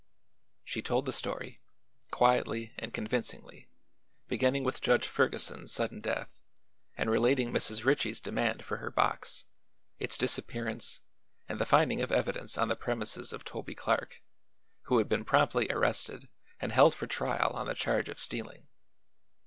She 0.63 0.81
told 0.81 1.05
the 1.05 1.13
story, 1.13 1.61
quietly 2.09 2.73
and 2.79 2.91
convincingly, 2.91 3.67
beginning 4.27 4.63
with 4.63 4.81
Judge 4.81 5.05
Ferguson's 5.05 5.71
sudden 5.71 6.01
death 6.01 6.39
and 6.97 7.11
relating 7.11 7.53
Mrs. 7.53 7.85
Ritchie's 7.85 8.19
demand 8.19 8.65
for 8.65 8.77
her 8.77 8.89
box, 8.89 9.45
its 9.99 10.17
disappearance 10.17 11.01
and 11.47 11.59
the 11.59 11.67
finding 11.67 12.01
of 12.01 12.11
evidence 12.11 12.57
on 12.57 12.67
the 12.67 12.75
premises 12.75 13.31
of 13.31 13.43
Toby 13.45 13.75
Clark, 13.75 14.23
who 14.85 14.97
had 14.97 15.07
been 15.07 15.23
promptly 15.23 15.67
arrested 15.69 16.29
and 16.59 16.71
held 16.71 16.95
for 16.95 17.05
trial 17.05 17.51
on 17.53 17.67
the 17.67 17.75
charge 17.75 18.09
of 18.09 18.19
stealing. 18.19 18.69